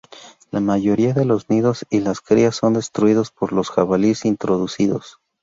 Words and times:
La 0.49 0.59
mayoría 0.61 1.13
de 1.13 1.25
los 1.25 1.47
nidos 1.51 1.85
y 1.91 1.99
las 1.99 2.21
crías 2.21 2.55
son 2.55 2.73
destruidos 2.73 3.29
por 3.29 3.53
los 3.53 3.69
jabalíes 3.69 4.25
introducidos. 4.25 5.19